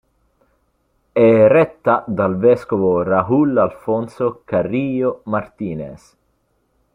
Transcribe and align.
È 1.11 1.47
retta 1.47 2.03
dal 2.07 2.35
vescovo 2.35 3.03
Raúl 3.03 3.55
Alfonso 3.59 4.41
Carrillo 4.43 5.21
Martínez. 5.25 6.17